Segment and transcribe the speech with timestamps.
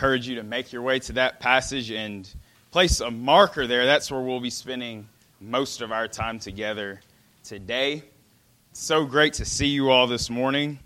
[0.00, 2.34] encourage you to make your way to that passage and
[2.70, 3.84] place a marker there.
[3.84, 5.06] That's where we'll be spending
[5.42, 7.02] most of our time together
[7.44, 8.02] today.
[8.70, 10.78] It's so great to see you all this morning.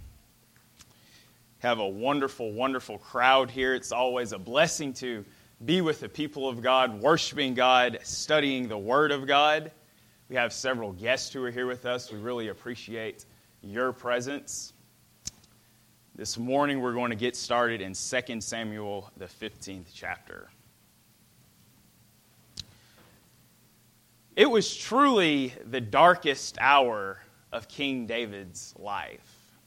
[1.60, 3.72] Have a wonderful, wonderful crowd here.
[3.76, 5.24] It's always a blessing to
[5.64, 9.70] be with the people of God, worshiping God, studying the Word of God.
[10.28, 12.10] We have several guests who are here with us.
[12.10, 13.26] We really appreciate
[13.62, 14.73] your presence.
[16.16, 20.48] This morning, we're going to get started in 2 Samuel, the 15th chapter.
[24.36, 27.18] It was truly the darkest hour
[27.50, 29.58] of King David's life.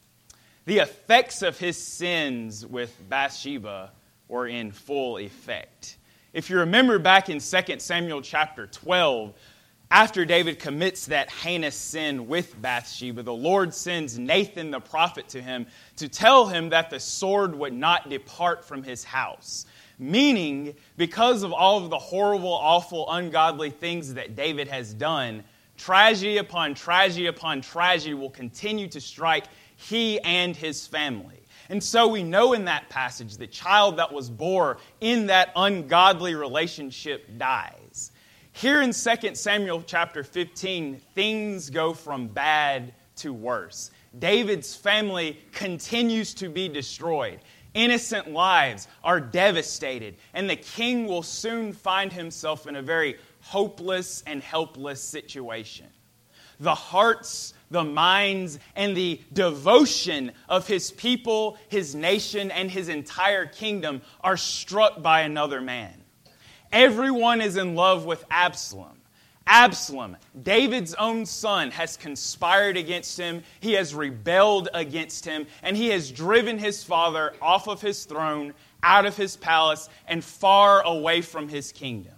[0.63, 3.91] The effects of his sins with Bathsheba
[4.30, 5.98] were in full effect.
[6.31, 9.34] If you remember back in 2 Samuel chapter 12,
[9.90, 15.41] after David commits that heinous sin with Bathsheba, the Lord sends Nathan the prophet to
[15.41, 19.66] him to tell him that the sword would not depart from his house.
[19.98, 25.44] Meaning, because of all of the horrible, awful, ungodly things that David has done,
[25.78, 29.45] tragedy upon tragedy upon tragedy will continue to strike
[29.78, 31.39] he and his family.
[31.70, 36.36] And so we know in that passage the child that was born in that ungodly
[36.36, 37.86] relationship dies.
[38.58, 43.91] Here in 2 Samuel chapter 15, things go from bad to worse.
[44.17, 47.39] David's family continues to be destroyed.
[47.75, 54.23] Innocent lives are devastated, and the king will soon find himself in a very hopeless
[54.25, 55.86] and helpless situation.
[56.59, 63.45] The hearts, the minds, and the devotion of his people, his nation, and his entire
[63.45, 65.94] kingdom are struck by another man.
[66.72, 68.98] Everyone is in love with Absalom.
[69.48, 73.44] Absalom, David's own son, has conspired against him.
[73.62, 78.54] He has rebelled against him, and he has driven his father off of his throne,
[78.84, 82.14] out of his palace, and far away from his kingdom.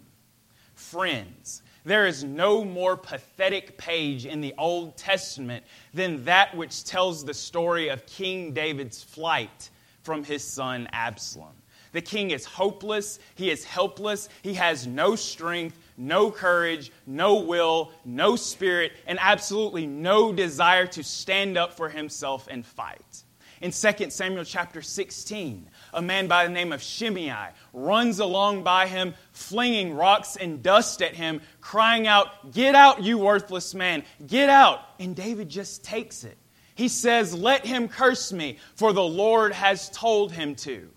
[0.73, 7.23] Friends, there is no more pathetic page in the Old Testament than that which tells
[7.23, 9.69] the story of King David's flight
[10.01, 11.58] from his son Absalom.
[11.91, 17.91] The king is hopeless, he is helpless, he has no strength, no courage, no will,
[18.05, 23.23] no spirit, and absolutely no desire to stand up for himself and fight.
[23.61, 28.87] In 2 Samuel chapter 16, a man by the name of Shimei runs along by
[28.87, 34.49] him, flinging rocks and dust at him, crying out, Get out, you worthless man, get
[34.49, 34.79] out.
[34.97, 36.37] And David just takes it.
[36.75, 40.89] He says, Let him curse me, for the Lord has told him to.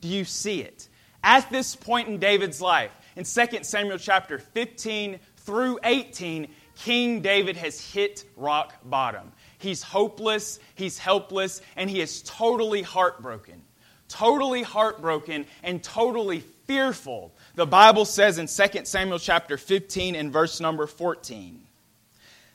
[0.00, 0.88] Do you see it?
[1.22, 7.56] At this point in David's life, in 2 Samuel chapter 15 through 18, King David
[7.56, 9.32] has hit rock bottom.
[9.58, 13.62] He's hopeless, he's helpless, and he is totally heartbroken.
[14.08, 17.34] Totally heartbroken and totally fearful.
[17.56, 21.64] The Bible says in 2 Samuel chapter 15 and verse number 14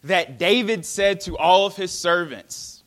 [0.06, 2.84] that David said to all of his servants,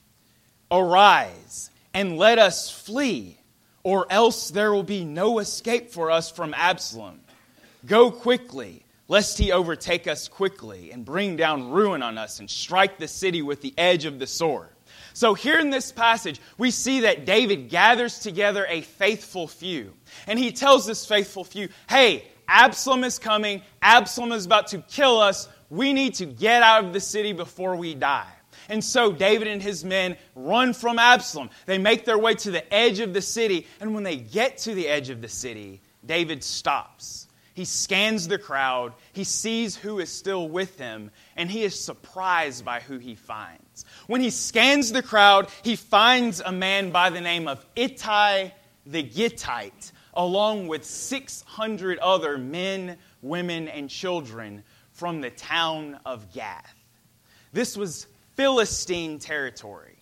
[0.71, 3.39] Arise and let us flee
[3.87, 7.21] or else there will be no escape for us from Absalom.
[7.87, 12.99] Go quickly, lest he overtake us quickly and bring down ruin on us and strike
[12.99, 14.71] the city with the edge of the sword.
[15.15, 19.93] So, here in this passage, we see that David gathers together a faithful few.
[20.27, 23.63] And he tells this faithful few, hey, Absalom is coming.
[23.83, 25.49] Absalom is about to kill us.
[25.71, 28.33] We need to get out of the city before we die.
[28.69, 31.51] And so David and his men run from Absalom.
[31.67, 33.67] They make their way to the edge of the city.
[33.81, 37.29] And when they get to the edge of the city, David stops.
[37.55, 38.93] He scans the crowd.
[39.13, 41.11] He sees who is still with him.
[41.37, 43.85] And he is surprised by who he finds.
[44.07, 48.51] When he scans the crowd, he finds a man by the name of Ittai
[48.87, 54.63] the Gittite, along with 600 other men, women, and children
[54.93, 56.75] from the town of Gath.
[57.53, 59.97] This was Philistine territory,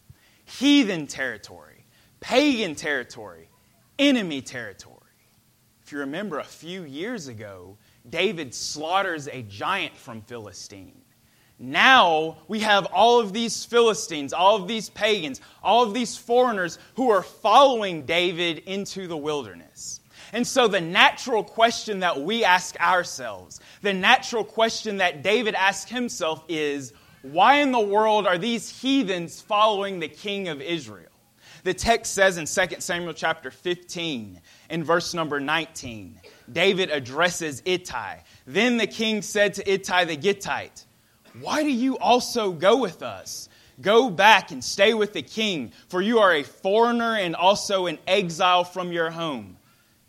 [0.44, 1.86] heathen territory,
[2.20, 3.48] pagan territory,
[3.98, 4.98] enemy territory.
[5.84, 7.78] If you remember a few years ago,
[8.08, 11.00] David slaughters a giant from Philistine.
[11.60, 16.80] Now we have all of these Philistines, all of these pagans, all of these foreigners
[16.96, 20.00] who are following David into the wilderness.
[20.32, 25.88] And so, the natural question that we ask ourselves, the natural question that David asked
[25.88, 26.92] himself is
[27.24, 31.08] why in the world are these heathens following the king of Israel?
[31.62, 36.20] The text says in 2 Samuel chapter 15, in verse number 19,
[36.52, 38.18] David addresses Ittai.
[38.46, 40.84] Then the king said to Ittai the Gittite,
[41.40, 43.48] Why do you also go with us?
[43.80, 47.98] Go back and stay with the king, for you are a foreigner and also an
[48.06, 49.56] exile from your home.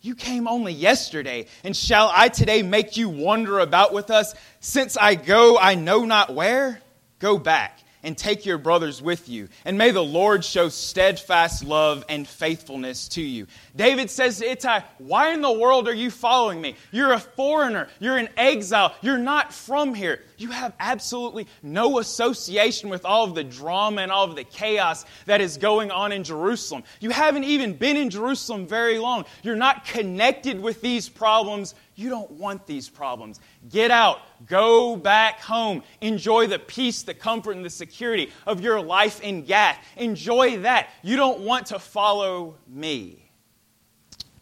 [0.01, 4.35] You came only yesterday, and shall I today make you wander about with us?
[4.59, 6.81] Since I go, I know not where.
[7.25, 9.50] Go back and take your brothers with you.
[9.66, 13.48] And may the Lord show steadfast love and faithfulness to you.
[13.75, 16.75] David says to Ittai, Why in the world are you following me?
[16.92, 17.88] You're a foreigner.
[18.00, 18.94] You're an exile.
[19.01, 20.22] You're not from here.
[20.38, 25.04] You have absolutely no association with all of the drama and all of the chaos
[25.25, 26.83] that is going on in Jerusalem.
[27.00, 29.25] You haven't even been in Jerusalem very long.
[29.42, 33.39] You're not connected with these problems you don't want these problems.
[33.69, 34.19] Get out.
[34.45, 35.83] Go back home.
[36.01, 39.77] Enjoy the peace, the comfort, and the security of your life in Gath.
[39.97, 40.89] Enjoy that.
[41.01, 43.31] You don't want to follow me.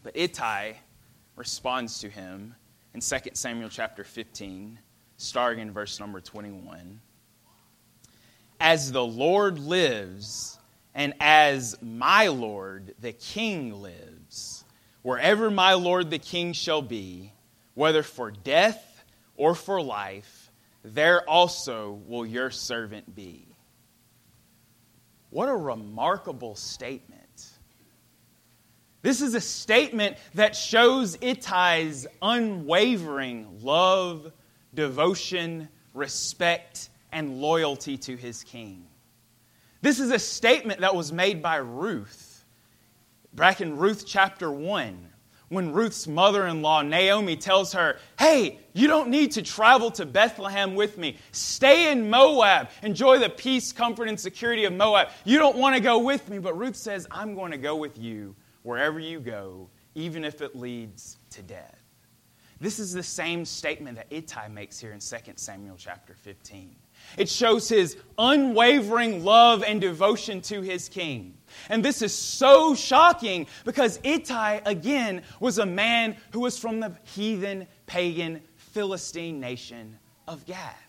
[0.02, 0.74] But Ittai
[1.36, 2.56] responds to him
[2.94, 4.80] in 2 Samuel chapter 15,
[5.18, 7.00] starting in verse number 21.
[8.60, 10.58] As the Lord lives,
[10.96, 14.64] and as my Lord the king lives,
[15.02, 17.33] wherever my Lord the king shall be,
[17.74, 19.04] whether for death
[19.36, 20.52] or for life,
[20.84, 23.48] there also will your servant be.
[25.30, 27.20] What a remarkable statement.
[29.02, 34.32] This is a statement that shows Ittai's unwavering love,
[34.74, 38.86] devotion, respect, and loyalty to his king.
[39.82, 42.46] This is a statement that was made by Ruth
[43.34, 45.10] back in Ruth chapter 1
[45.54, 50.06] when Ruth's mother in law, Naomi, tells her, Hey, you don't need to travel to
[50.06, 51.18] Bethlehem with me.
[51.32, 52.70] Stay in Moab.
[52.82, 55.10] Enjoy the peace, comfort, and security of Moab.
[55.24, 56.40] You don't want to go with me.
[56.40, 60.56] But Ruth says, I'm going to go with you wherever you go, even if it
[60.56, 61.80] leads to death.
[62.60, 66.74] This is the same statement that Ittai makes here in 2 Samuel chapter 15.
[67.18, 71.38] It shows his unwavering love and devotion to his king.
[71.70, 76.96] And this is so shocking because Ittai, again, was a man who was from the
[77.04, 79.98] heathen, pagan, Philistine nation
[80.28, 80.84] of Gath.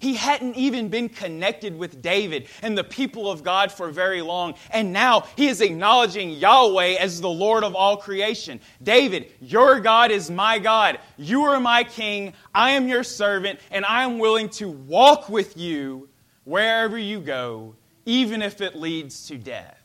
[0.00, 4.54] He hadn't even been connected with David and the people of God for very long.
[4.70, 8.60] And now he is acknowledging Yahweh as the Lord of all creation.
[8.82, 10.98] David, your God is my God.
[11.18, 12.32] You are my king.
[12.54, 16.08] I am your servant, and I am willing to walk with you
[16.44, 17.76] wherever you go,
[18.06, 19.79] even if it leads to death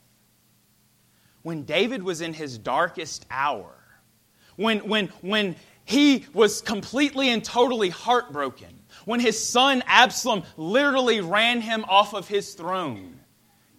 [1.45, 3.71] when David was in his darkest hour,
[4.56, 11.62] when, when, when he was completely and totally heartbroken, when his son Absalom literally ran
[11.62, 13.19] him off of his throne,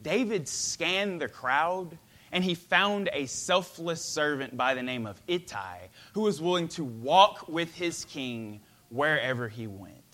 [0.01, 1.99] David scanned the crowd
[2.31, 6.85] and he found a selfless servant by the name of Ittai who was willing to
[6.85, 8.61] walk with his king
[8.91, 10.06] wherever he went.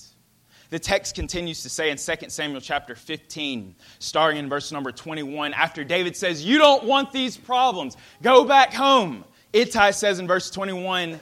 [0.72, 5.52] The text continues to say in 2 Samuel chapter 15, starting in verse number 21,
[5.52, 9.26] after David says, You don't want these problems, go back home.
[9.52, 11.20] Ittai says in verse 21,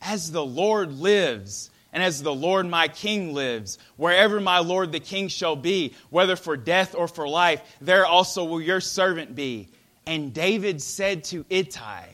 [0.00, 5.00] As the Lord lives, and as the Lord my king lives, wherever my Lord the
[5.00, 9.68] king shall be, whether for death or for life, there also will your servant be.
[10.06, 12.04] And David said to Ittai,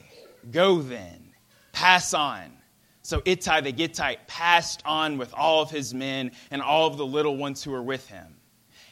[0.51, 1.35] Go then,
[1.73, 2.51] pass on.
[3.03, 7.07] So Ittai the Gittite passed on with all of his men and all of the
[7.07, 8.37] little ones who were with him.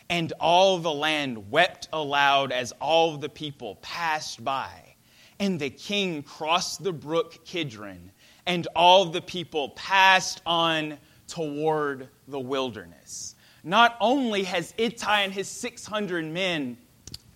[0.08, 4.96] And all the land wept aloud as all the people passed by.
[5.38, 8.10] And the king crossed the brook Kidron,
[8.44, 10.98] and all the people passed on
[11.28, 13.36] toward the wilderness.
[13.62, 16.76] Not only has Ittai and his 600 men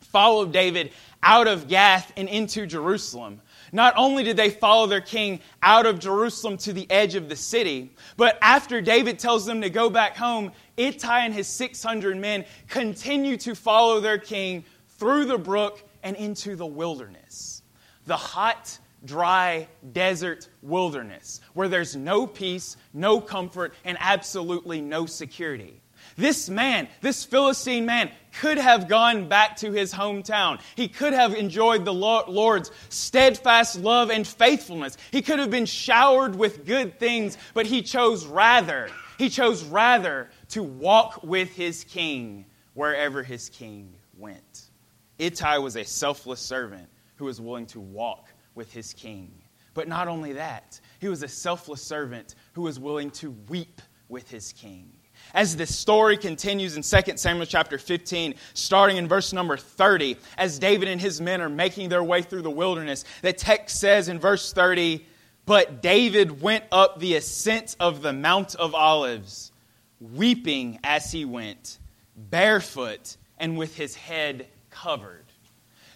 [0.00, 3.40] followed David out of Gath and into Jerusalem,
[3.74, 7.36] not only did they follow their king out of Jerusalem to the edge of the
[7.36, 12.44] city, but after David tells them to go back home, Ittai and his 600 men
[12.68, 17.62] continue to follow their king through the brook and into the wilderness.
[18.06, 25.82] The hot, dry desert wilderness where there's no peace, no comfort, and absolutely no security.
[26.16, 30.60] This man, this Philistine man, could have gone back to his hometown.
[30.76, 34.96] He could have enjoyed the Lord's steadfast love and faithfulness.
[35.10, 40.30] He could have been showered with good things, but he chose rather, he chose rather
[40.50, 44.70] to walk with his king wherever his king went.
[45.18, 49.32] Ittai was a selfless servant who was willing to walk with his king.
[49.72, 54.30] But not only that, he was a selfless servant who was willing to weep with
[54.30, 54.92] his king
[55.32, 60.58] as the story continues in 2 Samuel chapter 15, starting in verse number 30, as
[60.58, 64.18] David and his men are making their way through the wilderness, the text says in
[64.18, 65.04] verse 30,
[65.46, 69.52] But David went up the ascent of the Mount of Olives,
[70.00, 71.78] weeping as he went,
[72.16, 75.24] barefoot and with his head covered.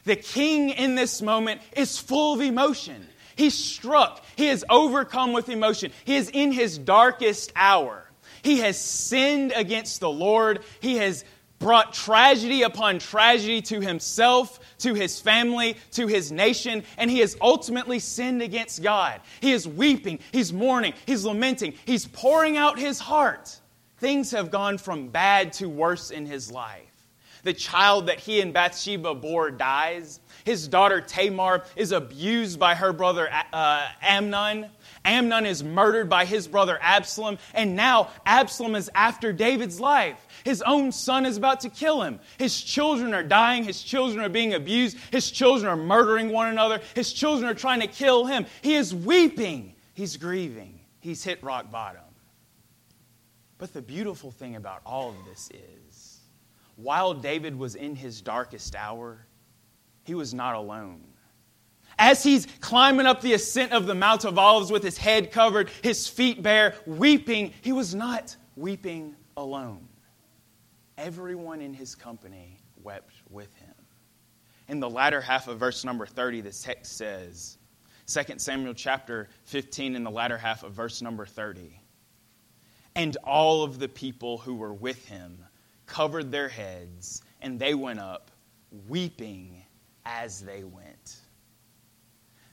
[0.04, 3.06] The king in this moment is full of emotion.
[3.36, 4.24] He's struck.
[4.36, 5.92] He is overcome with emotion.
[6.04, 8.07] He is in his darkest hour.
[8.42, 10.64] He has sinned against the Lord.
[10.80, 11.24] He has
[11.58, 17.36] brought tragedy upon tragedy to himself, to his family, to his nation, and he has
[17.40, 19.20] ultimately sinned against God.
[19.40, 23.60] He is weeping, he's mourning, he's lamenting, he's pouring out his heart.
[23.98, 26.84] Things have gone from bad to worse in his life.
[27.42, 30.20] The child that he and Bathsheba bore dies.
[30.44, 34.70] His daughter Tamar is abused by her brother uh, Amnon.
[35.04, 40.26] Amnon is murdered by his brother Absalom, and now Absalom is after David's life.
[40.44, 42.20] His own son is about to kill him.
[42.38, 43.64] His children are dying.
[43.64, 44.96] His children are being abused.
[45.10, 46.80] His children are murdering one another.
[46.94, 48.46] His children are trying to kill him.
[48.62, 49.74] He is weeping.
[49.94, 50.80] He's grieving.
[51.00, 52.02] He's hit rock bottom.
[53.58, 56.20] But the beautiful thing about all of this is
[56.76, 59.26] while David was in his darkest hour,
[60.04, 61.07] he was not alone.
[61.98, 65.70] As he's climbing up the ascent of the Mount of Olives with his head covered,
[65.82, 69.88] his feet bare, weeping, he was not weeping alone.
[70.96, 73.74] Everyone in his company wept with him.
[74.68, 77.58] In the latter half of verse number 30, the text says,
[78.06, 81.80] 2 Samuel chapter 15, in the latter half of verse number 30,
[82.94, 85.38] and all of the people who were with him
[85.86, 88.30] covered their heads, and they went up,
[88.88, 89.62] weeping
[90.04, 90.87] as they went.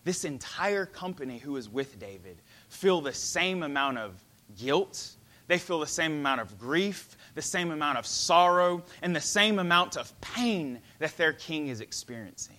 [0.06, 2.38] This entire company who is with David
[2.70, 4.24] feel the same amount of
[4.56, 5.16] guilt,
[5.48, 9.58] they feel the same amount of grief, the same amount of sorrow, and the same
[9.58, 12.56] amount of pain that their king is experiencing.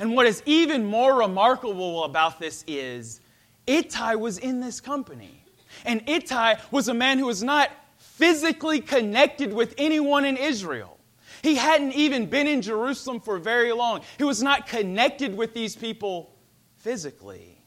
[0.00, 3.20] And what is even more remarkable about this is
[3.68, 5.44] Ittai was in this company.
[5.84, 10.98] And Ittai was a man who was not physically connected with anyone in Israel.
[11.42, 14.00] He hadn't even been in Jerusalem for very long.
[14.16, 16.32] He was not connected with these people
[16.78, 17.62] physically.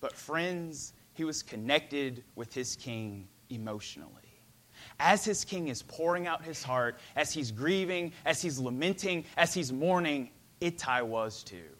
[0.00, 4.10] But, friends, he was connected with his king emotionally.
[5.00, 9.54] As his king is pouring out his heart, as he's grieving, as he's lamenting, as
[9.54, 11.70] he's mourning, Ittai was too.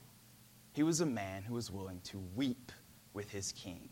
[0.73, 2.73] He was a man who was willing to weep
[3.12, 3.88] with his king.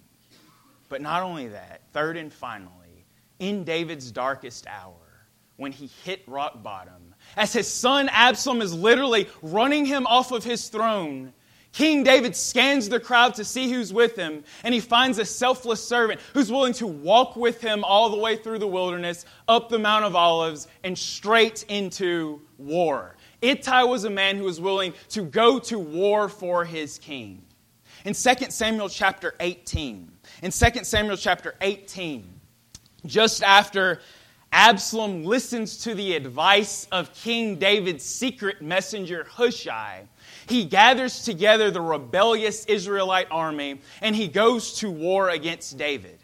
[0.89, 3.07] But not only that, third and finally,
[3.39, 4.95] in David's darkest hour,
[5.57, 10.43] when he hit rock bottom, as his son Absalom is literally running him off of
[10.43, 11.33] his throne,
[11.73, 15.83] King David scans the crowd to see who's with him, and he finds a selfless
[15.83, 19.79] servant who's willing to walk with him all the way through the wilderness, up the
[19.79, 23.17] Mount of Olives, and straight into war.
[23.41, 27.43] Ittai was a man who was willing to go to war for his king.
[28.05, 30.13] In 2 Samuel chapter 18,
[30.43, 32.29] in 2 Samuel chapter 18,
[33.07, 34.01] just after
[34.53, 40.07] Absalom listens to the advice of King David's secret messenger Hushai,
[40.47, 46.19] he gathers together the rebellious Israelite army and he goes to war against David.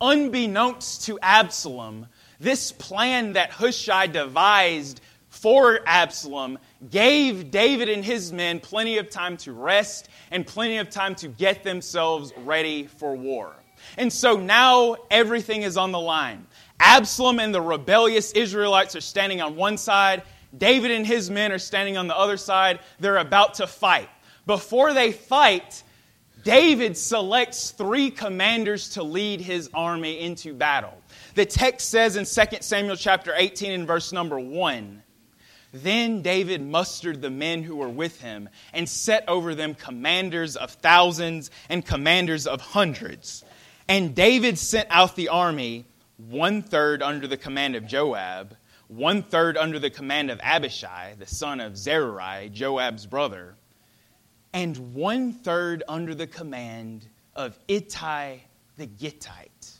[0.00, 2.08] Unbeknownst to Absalom,
[2.40, 6.58] this plan that Hushai devised for Absalom
[6.90, 11.28] gave David and his men plenty of time to rest and plenty of time to
[11.28, 13.54] get themselves ready for war.
[13.96, 16.46] And so now everything is on the line.
[16.80, 20.22] Absalom and the rebellious Israelites are standing on one side.
[20.56, 22.80] David and his men are standing on the other side.
[23.00, 24.08] They're about to fight.
[24.46, 25.82] Before they fight,
[26.44, 30.96] David selects three commanders to lead his army into battle.
[31.34, 35.02] The text says in 2 Samuel chapter 18 and verse number 1
[35.74, 40.70] then David mustered the men who were with him and set over them commanders of
[40.70, 43.44] thousands and commanders of hundreds.
[43.88, 48.56] And David sent out the army, one third under the command of Joab,
[48.88, 53.56] one third under the command of Abishai, the son of Zeruiah, Joab's brother,
[54.52, 58.38] and one third under the command of Ittai
[58.76, 59.72] the Gittite.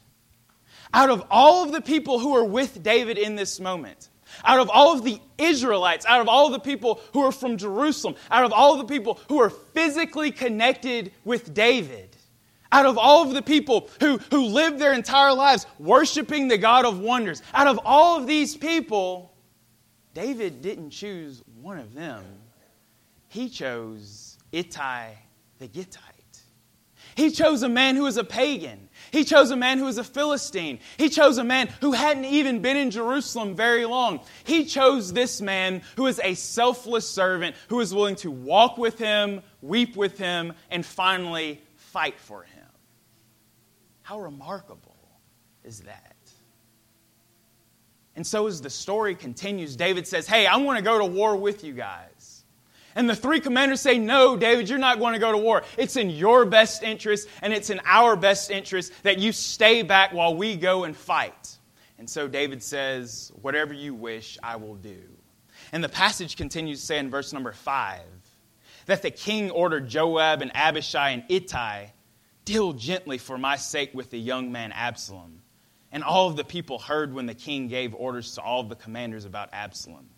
[0.92, 4.10] Out of all of the people who are with David in this moment,
[4.44, 7.56] out of all of the Israelites, out of all of the people who are from
[7.56, 12.13] Jerusalem, out of all of the people who are physically connected with David,
[12.74, 16.84] out of all of the people who, who lived their entire lives worshiping the God
[16.84, 19.32] of wonders, out of all of these people,
[20.12, 22.24] David didn't choose one of them.
[23.28, 25.14] He chose Ittai
[25.60, 26.00] the Gittite.
[27.14, 28.88] He chose a man who was a pagan.
[29.12, 30.80] He chose a man who was a Philistine.
[30.96, 34.18] He chose a man who hadn't even been in Jerusalem very long.
[34.42, 38.98] He chose this man who is a selfless servant who is willing to walk with
[38.98, 42.53] him, weep with him, and finally fight for him.
[44.04, 44.94] How remarkable
[45.64, 46.14] is that?
[48.16, 51.34] And so, as the story continues, David says, Hey, I want to go to war
[51.36, 52.44] with you guys.
[52.94, 55.62] And the three commanders say, No, David, you're not going to go to war.
[55.78, 60.12] It's in your best interest and it's in our best interest that you stay back
[60.12, 61.56] while we go and fight.
[61.98, 65.00] And so David says, Whatever you wish, I will do.
[65.72, 68.02] And the passage continues to say in verse number five
[68.84, 71.86] that the king ordered Joab and Abishai and Ittai,
[72.44, 75.40] Deal gently for my sake with the young man Absalom.
[75.90, 78.74] And all of the people heard when the king gave orders to all of the
[78.74, 80.08] commanders about Absalom.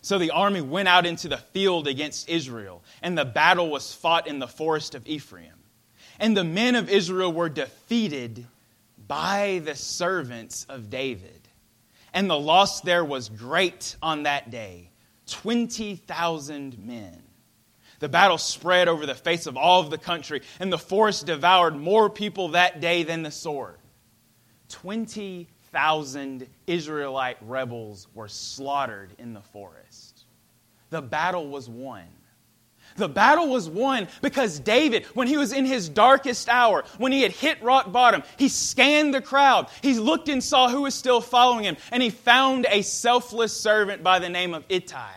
[0.00, 4.26] So the army went out into the field against Israel, and the battle was fought
[4.26, 5.52] in the forest of Ephraim.
[6.18, 8.46] And the men of Israel were defeated
[9.06, 11.48] by the servants of David.
[12.12, 14.90] And the loss there was great on that day
[15.26, 17.22] 20,000 men.
[18.00, 21.76] The battle spread over the face of all of the country, and the forest devoured
[21.76, 23.76] more people that day than the sword.
[24.68, 30.24] 20,000 Israelite rebels were slaughtered in the forest.
[30.90, 32.04] The battle was won.
[32.96, 37.22] The battle was won because David, when he was in his darkest hour, when he
[37.22, 39.68] had hit rock bottom, he scanned the crowd.
[39.82, 44.02] He looked and saw who was still following him, and he found a selfless servant
[44.02, 45.12] by the name of Ittai.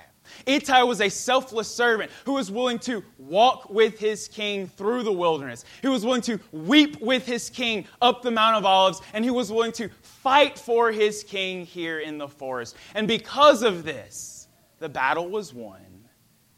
[0.46, 5.12] Ittai was a selfless servant who was willing to walk with his king through the
[5.12, 5.66] wilderness.
[5.82, 9.32] He was willing to weep with his king up the Mount of Olives, and he
[9.32, 12.76] was willing to fight for his king here in the forest.
[12.96, 14.48] And because of this,
[14.80, 16.08] the battle was won,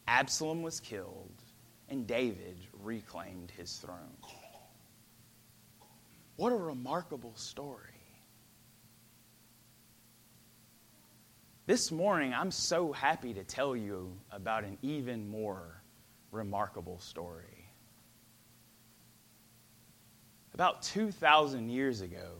[0.07, 1.31] Absalom was killed,
[1.89, 4.17] and David reclaimed his throne.
[6.35, 7.92] What a remarkable story.
[11.65, 15.81] This morning, I'm so happy to tell you about an even more
[16.29, 17.69] remarkable story.
[20.53, 22.31] About 2,000 years ago,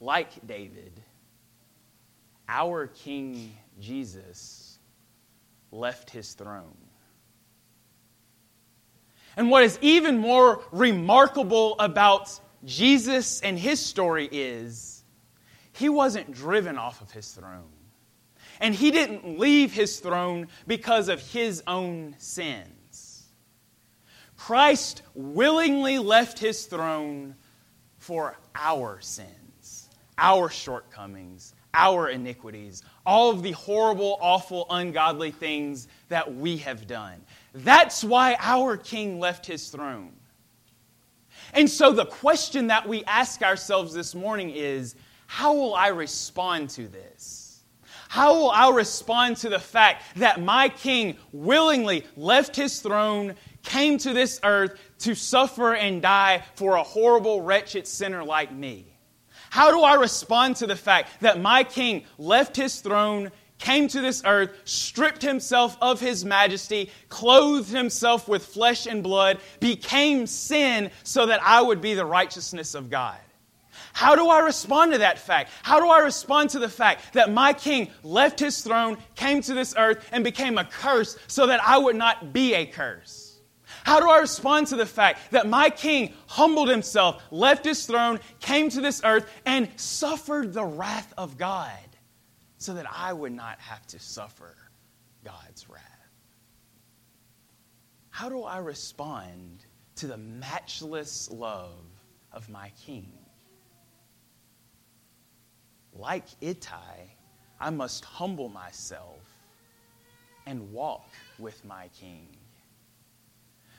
[0.00, 1.00] like David,
[2.46, 4.78] our King Jesus
[5.70, 6.76] left his throne.
[9.34, 14.91] And what is even more remarkable about Jesus and his story is
[15.82, 17.72] he wasn't driven off of his throne.
[18.60, 23.26] And he didn't leave his throne because of his own sins.
[24.36, 27.34] Christ willingly left his throne
[27.98, 36.32] for our sins, our shortcomings, our iniquities, all of the horrible, awful, ungodly things that
[36.32, 37.20] we have done.
[37.54, 40.12] That's why our King left his throne.
[41.54, 44.94] And so the question that we ask ourselves this morning is
[45.32, 47.62] how will I respond to this?
[48.10, 53.96] How will I respond to the fact that my king willingly left his throne, came
[53.96, 58.94] to this earth to suffer and die for a horrible, wretched sinner like me?
[59.48, 64.02] How do I respond to the fact that my king left his throne, came to
[64.02, 70.90] this earth, stripped himself of his majesty, clothed himself with flesh and blood, became sin
[71.04, 73.16] so that I would be the righteousness of God?
[73.92, 75.50] How do I respond to that fact?
[75.62, 79.54] How do I respond to the fact that my king left his throne, came to
[79.54, 83.38] this earth, and became a curse so that I would not be a curse?
[83.84, 88.20] How do I respond to the fact that my king humbled himself, left his throne,
[88.40, 91.70] came to this earth, and suffered the wrath of God
[92.58, 94.56] so that I would not have to suffer
[95.24, 95.82] God's wrath?
[98.10, 99.64] How do I respond
[99.96, 101.84] to the matchless love
[102.30, 103.21] of my king?
[105.96, 107.14] Like Ittai,
[107.60, 109.20] I must humble myself
[110.46, 112.26] and walk with my King.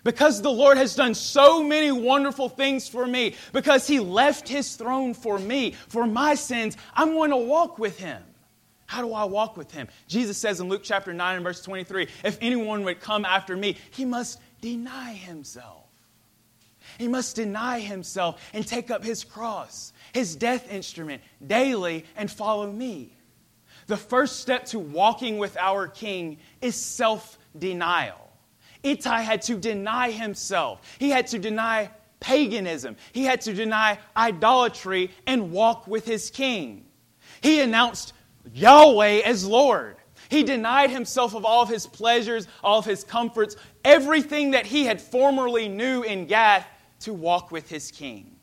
[0.04, 4.76] Because the Lord has done so many wonderful things for me, because He left His
[4.76, 8.22] throne for me, for my sins, I'm going to walk with Him.
[8.86, 9.88] How do I walk with Him?
[10.08, 13.78] Jesus says in Luke chapter 9 and verse 23 if anyone would come after me,
[13.92, 15.83] he must deny himself.
[16.98, 22.72] He must deny himself and take up his cross his death instrument daily and follow
[22.72, 23.18] me.
[23.88, 28.32] The first step to walking with our King is self denial.
[28.84, 35.12] Ittai had to deny himself, he had to deny paganism, he had to deny idolatry
[35.28, 36.86] and walk with his King.
[37.42, 38.14] He announced
[38.54, 39.98] Yahweh as Lord.
[40.30, 44.86] He denied himself of all of his pleasures, all of his comforts, everything that he
[44.86, 46.66] had formerly knew in Gath
[47.04, 48.36] to walk with his king.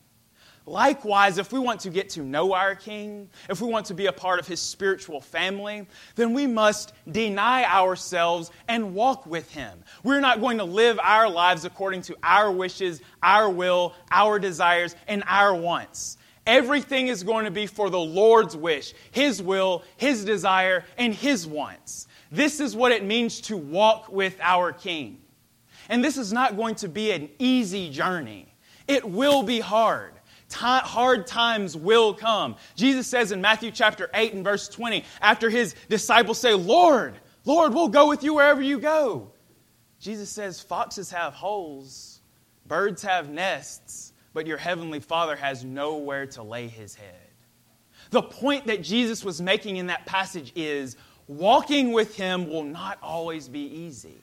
[0.67, 4.05] Likewise, if we want to get to know our King, if we want to be
[4.05, 9.83] a part of his spiritual family, then we must deny ourselves and walk with him.
[10.03, 14.95] We're not going to live our lives according to our wishes, our will, our desires,
[15.07, 16.17] and our wants.
[16.45, 21.47] Everything is going to be for the Lord's wish, his will, his desire, and his
[21.47, 22.07] wants.
[22.31, 25.21] This is what it means to walk with our King.
[25.89, 28.50] And this is not going to be an easy journey.
[28.91, 30.11] It will be hard.
[30.51, 32.57] hard times will come.
[32.75, 37.13] Jesus says in Matthew chapter 8 and verse 20, after his disciples say, Lord,
[37.45, 39.31] Lord, we'll go with you wherever you go.
[39.99, 42.19] Jesus says, Foxes have holes,
[42.67, 47.15] birds have nests, but your heavenly Father has nowhere to lay his head.
[48.09, 52.97] The point that Jesus was making in that passage is walking with him will not
[53.01, 54.21] always be easy.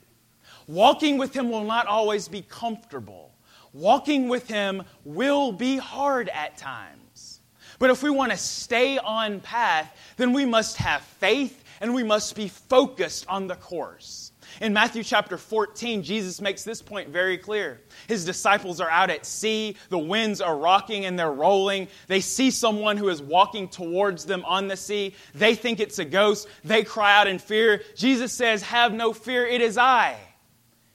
[0.69, 3.28] Walking with Him will not always be comfortable.
[3.73, 7.41] Walking with Him will be hard at times.
[7.79, 12.03] But if we want to stay on path, then we must have faith and we
[12.03, 14.33] must be focused on the course.
[14.61, 17.81] In Matthew chapter 14, Jesus makes this point very clear.
[18.09, 21.87] His disciples are out at sea, the winds are rocking and they're rolling.
[22.09, 25.15] They see someone who is walking towards them on the sea.
[25.35, 26.49] They think it's a ghost.
[26.65, 27.83] They cry out in fear.
[27.95, 30.17] Jesus says, Have no fear, it is I.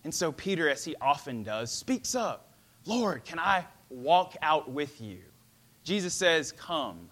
[0.03, 2.52] And so Peter, as he often does, speaks up
[2.85, 5.19] Lord, can I walk out with you?
[5.83, 7.09] Jesus says, Come.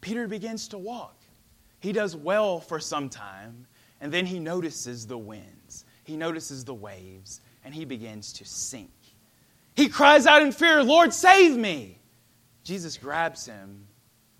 [0.00, 1.16] Peter begins to walk.
[1.80, 3.66] He does well for some time,
[4.00, 8.90] and then he notices the winds, he notices the waves, and he begins to sink.
[9.74, 11.98] He cries out in fear, Lord, save me!
[12.64, 13.86] Jesus grabs him.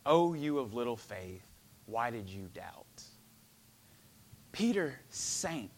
[0.04, 1.46] Oh, you of little faith,
[1.86, 3.02] why did you doubt?
[4.52, 5.70] Peter sank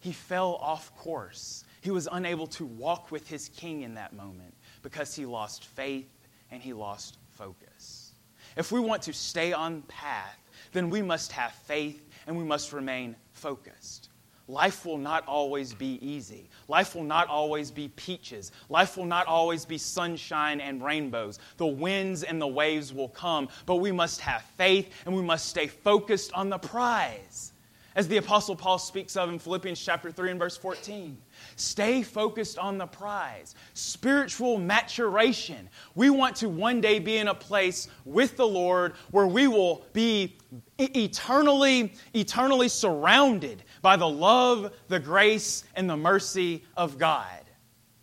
[0.00, 1.64] he fell off course.
[1.80, 6.08] He was unable to walk with his king in that moment because he lost faith
[6.50, 8.12] and he lost focus.
[8.56, 10.38] If we want to stay on path,
[10.72, 14.10] then we must have faith and we must remain focused.
[14.50, 16.50] Life will not always be easy.
[16.66, 18.50] Life will not always be peaches.
[18.68, 21.38] Life will not always be sunshine and rainbows.
[21.56, 25.46] The winds and the waves will come, but we must have faith and we must
[25.46, 27.52] stay focused on the prize
[27.94, 31.16] as the Apostle Paul speaks of in Philippians chapter 3 and verse 14.
[31.60, 35.68] Stay focused on the prize, spiritual maturation.
[35.94, 39.84] We want to one day be in a place with the Lord where we will
[39.92, 40.38] be
[40.78, 47.44] eternally, eternally surrounded by the love, the grace, and the mercy of God.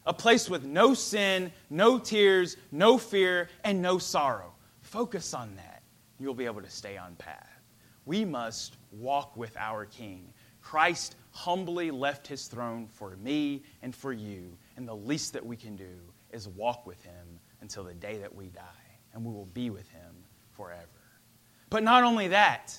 [0.06, 4.54] A place with no sin, no tears, no fear, and no sorrow.
[4.82, 5.82] Focus on that.
[6.20, 7.50] You'll be able to stay on path.
[8.06, 10.32] We must walk with our King.
[10.68, 15.56] Christ humbly left his throne for me and for you, and the least that we
[15.56, 15.96] can do
[16.34, 18.62] is walk with him until the day that we die,
[19.14, 20.14] and we will be with him
[20.52, 20.84] forever.
[21.70, 22.78] But not only that,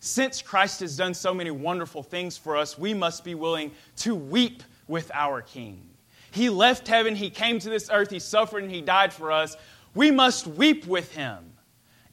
[0.00, 4.14] since Christ has done so many wonderful things for us, we must be willing to
[4.14, 5.88] weep with our King.
[6.32, 9.56] He left heaven, He came to this earth, He suffered, and He died for us.
[9.94, 11.49] We must weep with Him.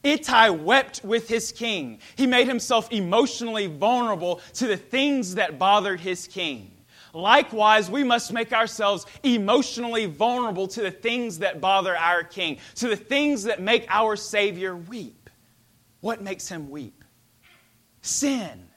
[0.02, 1.98] Ittai wept with his king.
[2.16, 6.72] He made himself emotionally vulnerable to the things that bothered his king.
[7.14, 12.88] Likewise, we must make ourselves emotionally vulnerable to the things that bother our king, to
[12.88, 15.30] the things that make our Savior weep.
[16.00, 17.02] What makes him weep?
[18.02, 18.68] Sin.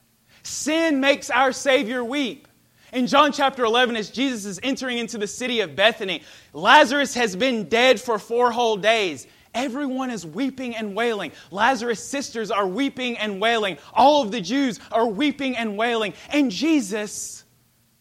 [0.43, 2.47] Sin makes our Savior weep.
[2.91, 7.35] In John chapter 11, as Jesus is entering into the city of Bethany, Lazarus has
[7.35, 9.27] been dead for four whole days.
[9.53, 11.31] Everyone is weeping and wailing.
[11.51, 13.77] Lazarus' sisters are weeping and wailing.
[13.93, 16.13] All of the Jews are weeping and wailing.
[16.29, 17.43] And Jesus,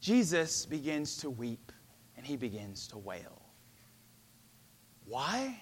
[0.00, 1.72] Jesus begins to weep
[2.16, 3.42] and he begins to wail.
[5.06, 5.60] Why?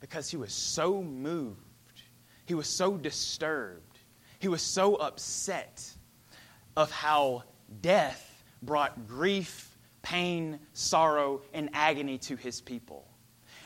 [0.00, 1.58] Because he was so moved.
[2.44, 3.98] He was so disturbed.
[4.40, 5.90] He was so upset
[6.76, 7.44] of how
[7.80, 13.08] death brought grief, pain, sorrow, and agony to his people.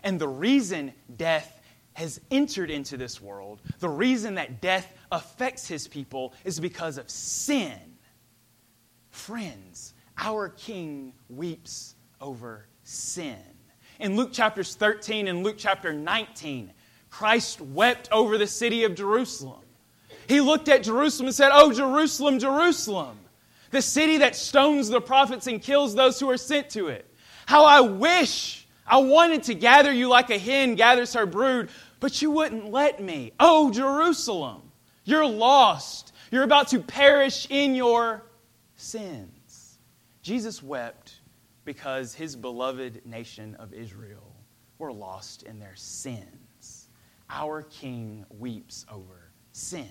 [0.03, 1.61] And the reason death
[1.95, 7.11] has entered into this world, the reason that death affects his people is because of
[7.11, 7.79] sin.
[9.11, 13.37] Friends, our King weeps over sin.
[13.99, 16.73] In Luke chapters 13 and Luke chapter 19,
[17.11, 19.63] Christ wept over the city of Jerusalem.
[20.29, 23.19] He looked at Jerusalem and said, Oh, Jerusalem, Jerusalem,
[23.71, 27.13] the city that stones the prophets and kills those who are sent to it.
[27.47, 28.58] How I wish
[28.89, 31.69] I wanted to gather you like a hen gathers her brood,
[32.01, 33.33] but you wouldn't let me.
[33.39, 34.63] Oh, Jerusalem,
[35.05, 36.13] you're lost.
[36.31, 38.23] You're about to perish in your
[38.77, 39.79] sins.
[40.23, 41.21] Jesus wept
[41.65, 44.35] because his beloved nation of Israel
[44.79, 46.89] were lost in their sins.
[47.31, 49.89] Our King weeps over sin.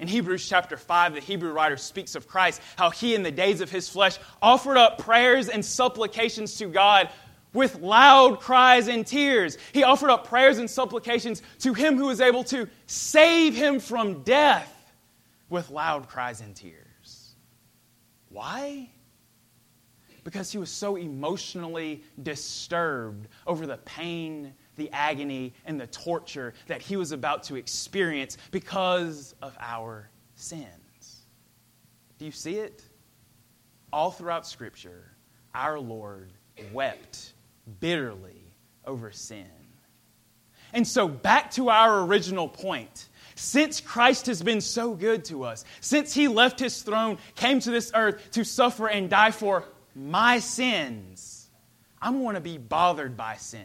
[0.00, 3.60] In Hebrews chapter 5, the Hebrew writer speaks of Christ, how he, in the days
[3.60, 7.08] of his flesh, offered up prayers and supplications to God
[7.52, 9.58] with loud cries and tears.
[9.72, 14.22] He offered up prayers and supplications to him who was able to save him from
[14.22, 14.74] death.
[15.50, 17.34] with loud cries and tears.
[18.28, 18.90] Why?
[20.24, 26.82] Because he was so emotionally disturbed over the pain, the agony, and the torture that
[26.82, 31.24] he was about to experience because of our sins.
[32.18, 32.84] Do you see it?
[33.90, 35.12] All throughout Scripture,
[35.54, 36.30] our Lord
[36.72, 37.32] wept
[37.80, 38.54] bitterly
[38.84, 39.46] over sin.
[40.72, 43.08] And so, back to our original point.
[43.34, 47.70] Since Christ has been so good to us, since he left his throne, came to
[47.70, 51.48] this earth to suffer and die for my sins,
[52.02, 53.64] I'm going to be bothered by sin.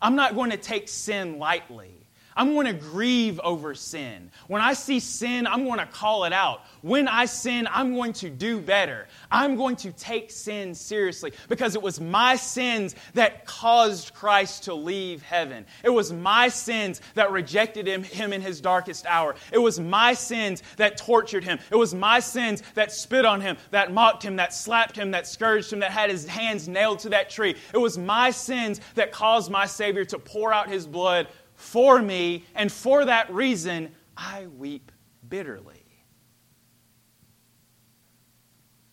[0.00, 1.94] I'm not going to take sin lightly.
[2.36, 4.30] I'm going to grieve over sin.
[4.46, 6.62] When I see sin, I'm going to call it out.
[6.80, 9.06] When I sin, I'm going to do better.
[9.30, 14.74] I'm going to take sin seriously because it was my sins that caused Christ to
[14.74, 15.66] leave heaven.
[15.84, 19.34] It was my sins that rejected him, him in his darkest hour.
[19.52, 21.58] It was my sins that tortured him.
[21.70, 25.26] It was my sins that spit on him, that mocked him, that slapped him, that
[25.26, 27.56] scourged him, that had his hands nailed to that tree.
[27.72, 31.28] It was my sins that caused my Savior to pour out his blood
[31.62, 34.92] for me, and for that reason, I weep
[35.28, 35.84] bitterly.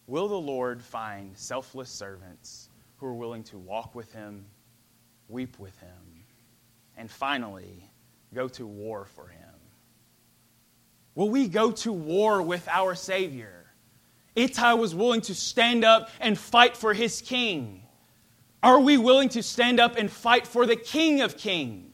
[0.07, 4.45] Will the Lord find selfless servants who are willing to walk with Him,
[5.27, 6.23] weep with Him,
[6.95, 7.89] and finally
[8.33, 9.49] go to war for Him?
[11.15, 13.65] Will we go to war with our Savior?
[14.35, 17.83] Ittai was willing to stand up and fight for his king.
[18.61, 21.88] Are we willing to stand up and fight for the King of Kings?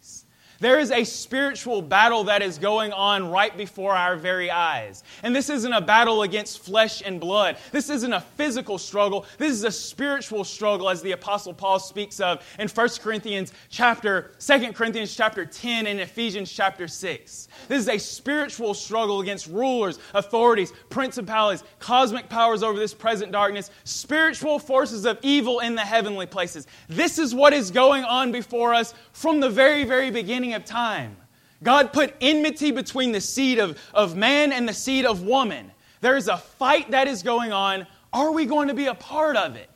[0.66, 5.04] There is a spiritual battle that is going on right before our very eyes.
[5.22, 7.58] And this isn't a battle against flesh and blood.
[7.72, 9.28] This isn't a physical struggle.
[9.38, 14.32] This is a spiritual struggle as the apostle Paul speaks of in 1 Corinthians chapter
[14.40, 17.48] 2 Corinthians chapter 10 and Ephesians chapter 6.
[17.68, 23.70] This is a spiritual struggle against rulers, authorities, principalities, cosmic powers over this present darkness,
[23.84, 26.66] spiritual forces of evil in the heavenly places.
[26.90, 31.18] This is what is going on before us from the very very beginning of time.
[31.64, 35.72] God put enmity between the seed of, of man and the seed of woman.
[36.02, 37.88] There is a fight that is going on.
[38.14, 39.70] Are we going to be a part of it?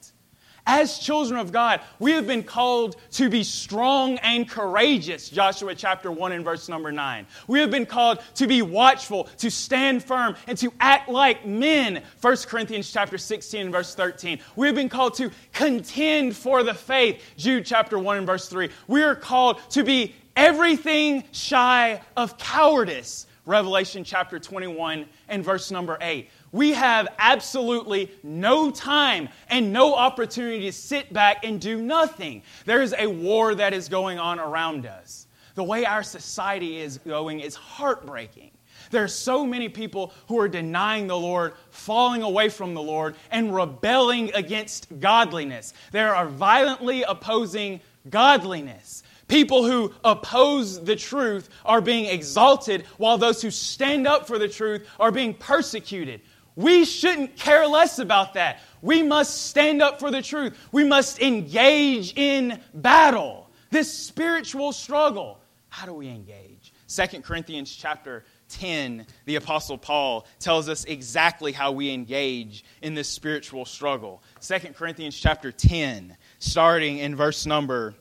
[0.72, 6.12] As children of God, we have been called to be strong and courageous, Joshua chapter
[6.12, 7.26] 1 and verse number 9.
[7.48, 12.04] We have been called to be watchful, to stand firm, and to act like men,
[12.22, 14.38] 1 Corinthians chapter 16 and verse 13.
[14.56, 18.70] We have been called to contend for the faith, Jude chapter 1 and verse 3.
[18.88, 23.28] We are called to be everything shy of cowardice.
[23.46, 26.30] Revelation chapter 21 and verse number 8.
[26.52, 32.44] We have absolutely no time and no opportunity to sit back and do nothing.
[32.66, 35.26] There is a war that is going on around us.
[35.56, 38.52] The way our society is going is heartbreaking.
[38.92, 43.16] There are so many people who are denying the Lord, falling away from the Lord,
[43.32, 45.74] and rebelling against godliness.
[45.92, 49.04] They are violently opposing godliness.
[49.30, 54.48] People who oppose the truth are being exalted, while those who stand up for the
[54.50, 56.22] truth are being persecuted.
[56.56, 58.60] We shouldn't care less about that.
[58.82, 60.58] We must stand up for the truth.
[60.72, 63.50] We must engage in battle.
[63.70, 65.40] This spiritual struggle.
[65.70, 66.74] How do we engage?
[66.88, 73.08] 2 Corinthians chapter 10, the Apostle Paul tells us exactly how we engage in this
[73.08, 74.24] spiritual struggle.
[74.42, 77.94] 2 Corinthians chapter 10, starting in verse number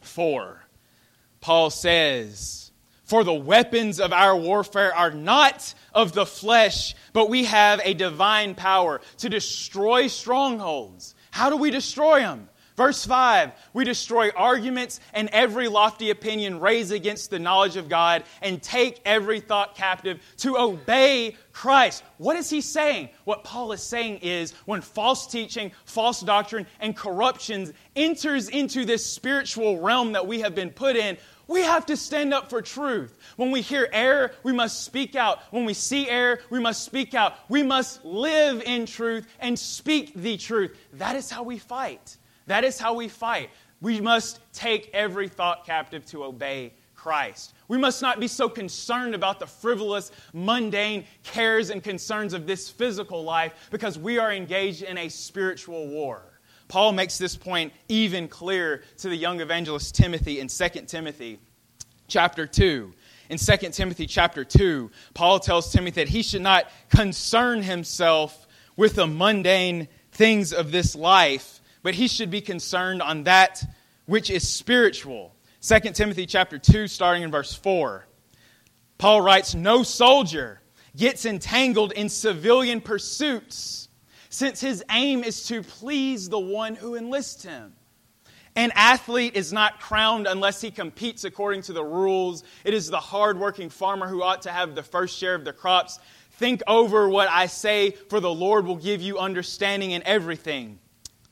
[0.00, 0.64] 4,
[1.40, 2.72] Paul says,
[3.04, 7.94] For the weapons of our warfare are not of the flesh, but we have a
[7.94, 11.14] divine power to destroy strongholds.
[11.30, 12.48] How do we destroy them?
[12.76, 18.24] Verse 5 We destroy arguments and every lofty opinion raised against the knowledge of God
[18.42, 22.04] and take every thought captive to obey Christ.
[22.18, 23.10] What is he saying?
[23.24, 29.04] What Paul is saying is when false teaching, false doctrine, and corruptions enters into this
[29.04, 31.16] spiritual realm that we have been put in,
[31.50, 33.18] we have to stand up for truth.
[33.36, 35.40] When we hear error, we must speak out.
[35.50, 37.34] When we see error, we must speak out.
[37.48, 40.78] We must live in truth and speak the truth.
[40.92, 42.18] That is how we fight.
[42.50, 43.50] That is how we fight.
[43.80, 47.54] We must take every thought captive to obey Christ.
[47.68, 52.68] We must not be so concerned about the frivolous, mundane cares and concerns of this
[52.68, 56.24] physical life because we are engaged in a spiritual war.
[56.66, 61.38] Paul makes this point even clearer to the young evangelist Timothy in 2 Timothy
[62.08, 62.92] chapter 2.
[63.28, 68.96] In 2 Timothy chapter 2, Paul tells Timothy that he should not concern himself with
[68.96, 73.62] the mundane things of this life but he should be concerned on that
[74.06, 75.34] which is spiritual.
[75.62, 78.06] 2 Timothy chapter 2 starting in verse 4.
[78.98, 80.60] Paul writes, "No soldier
[80.96, 83.88] gets entangled in civilian pursuits
[84.30, 87.74] since his aim is to please the one who enlists him.
[88.56, 92.42] An athlete is not crowned unless he competes according to the rules.
[92.64, 95.98] It is the hardworking farmer who ought to have the first share of the crops.
[96.32, 100.78] Think over what I say, for the Lord will give you understanding in everything.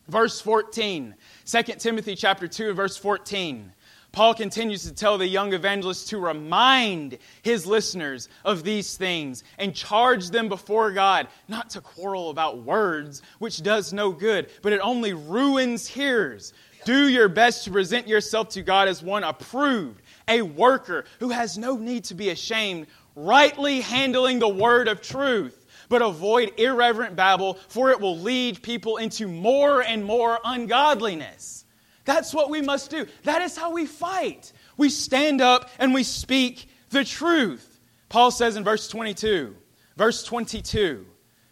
[0.09, 3.73] Verse 14, 2 Timothy chapter 2, verse 14.
[4.11, 9.75] Paul continues to tell the young evangelist to remind his listeners of these things and
[9.75, 14.81] charge them before God not to quarrel about words, which does no good, but it
[14.81, 16.55] only ruins hearers.
[16.87, 21.59] Do your best to present yourself to God as one approved, a worker who has
[21.59, 25.67] no need to be ashamed, rightly handling the word of truth.
[25.89, 31.65] But avoid irreverent babble, for it will lead people into more and more ungodliness.
[32.05, 33.07] That's what we must do.
[33.25, 34.53] That is how we fight.
[34.77, 37.81] We stand up and we speak the truth.
[38.09, 39.55] Paul says in verse 22,
[39.97, 41.05] verse 22,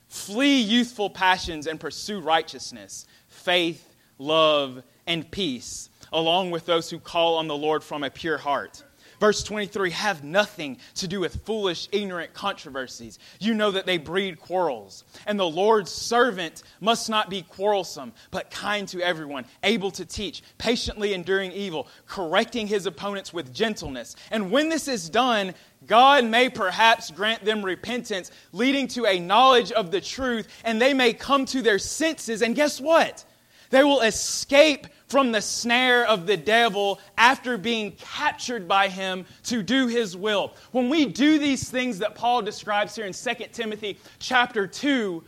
[0.08, 7.36] flee youthful passions and pursue righteousness, faith, love, and peace, along with those who call
[7.36, 8.82] on the Lord from a pure heart.
[9.20, 13.18] Verse 23 have nothing to do with foolish, ignorant controversies.
[13.40, 15.04] You know that they breed quarrels.
[15.26, 20.42] And the Lord's servant must not be quarrelsome, but kind to everyone, able to teach,
[20.58, 24.16] patiently enduring evil, correcting his opponents with gentleness.
[24.30, 25.54] And when this is done,
[25.86, 30.94] God may perhaps grant them repentance, leading to a knowledge of the truth, and they
[30.94, 32.42] may come to their senses.
[32.42, 33.24] And guess what?
[33.70, 39.62] They will escape from the snare of the devil after being captured by him to
[39.62, 40.54] do his will.
[40.72, 45.22] When we do these things that Paul describes here in 2 Timothy chapter 2,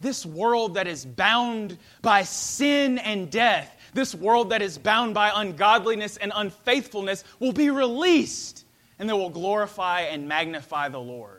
[0.00, 5.32] this world that is bound by sin and death, this world that is bound by
[5.34, 8.64] ungodliness and unfaithfulness will be released
[8.98, 11.37] and they will glorify and magnify the Lord.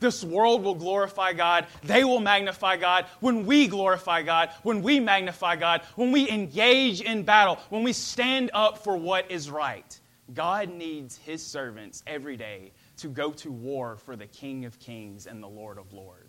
[0.00, 1.66] This world will glorify God.
[1.82, 7.00] They will magnify God when we glorify God, when we magnify God, when we engage
[7.00, 9.98] in battle, when we stand up for what is right.
[10.34, 15.26] God needs his servants every day to go to war for the King of Kings
[15.26, 16.27] and the Lord of Lords.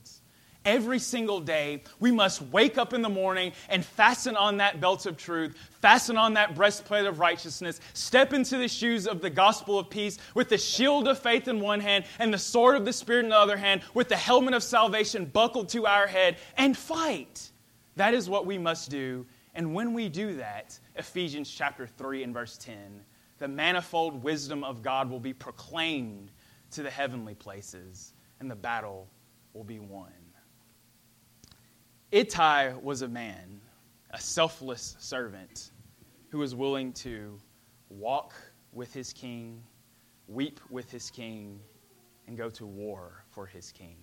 [0.65, 5.06] Every single day, we must wake up in the morning and fasten on that belt
[5.06, 9.80] of truth, fasten on that breastplate of righteousness, step into the shoes of the gospel
[9.80, 12.91] of peace with the shield of faith in one hand and the sword of the
[12.91, 16.76] Spirit in the other hand, with the helmet of salvation buckled to our head, and
[16.78, 17.50] fight.
[17.95, 19.26] That is what we must do.
[19.56, 22.76] And when we do that, Ephesians chapter 3 and verse 10,
[23.38, 26.32] the manifold wisdom of God will be proclaimed
[26.72, 29.08] to the heavenly places, and the battle
[29.54, 30.12] will be won.
[32.12, 33.62] Ittai was a man,
[34.10, 35.69] a selfless servant,
[36.30, 37.39] who was willing to
[37.89, 38.34] walk
[38.72, 39.62] with his king,
[40.28, 41.60] weep with his king,
[42.28, 43.98] and go to war for his king.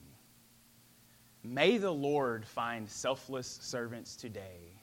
[1.42, 4.80] May the Lord find selfless servants today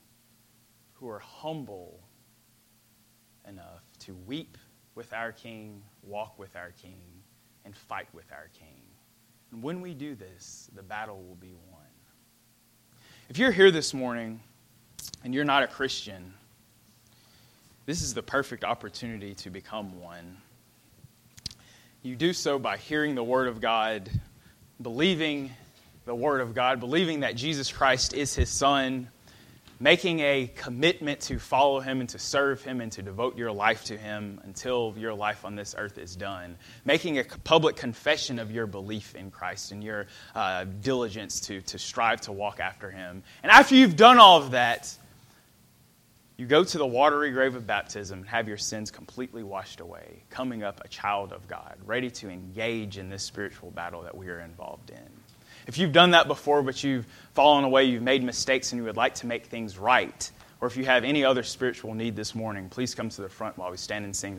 [0.92, 2.02] who are humble
[3.48, 4.58] enough to weep
[4.96, 7.02] with our king, walk with our king,
[7.64, 8.82] and fight with our king.
[9.52, 11.83] And when we do this, the battle will be won.
[13.30, 14.42] If you're here this morning
[15.24, 16.34] and you're not a Christian,
[17.86, 20.38] this is the perfect opportunity to become one.
[22.02, 24.10] You do so by hearing the Word of God,
[24.82, 25.52] believing
[26.04, 29.08] the Word of God, believing that Jesus Christ is His Son,
[29.80, 33.84] making a commitment to follow him and to serve him and to devote your life
[33.86, 38.52] to him until your life on this earth is done, making a public confession of
[38.52, 43.24] your belief in Christ and your uh, diligence to, to strive to walk after him.
[43.42, 44.96] And after you've done all of that,
[46.38, 50.24] you go to the watery grave of baptism and have your sins completely washed away,
[50.30, 54.28] coming up a child of God, ready to engage in this spiritual battle that we
[54.30, 55.23] are involved in.
[55.68, 58.98] If you've done that before, but you've fallen away, you've made mistakes, and you would
[58.98, 62.70] like to make things right, or if you have any other spiritual need this morning,
[62.70, 64.32] please come to the front while we stand and sing.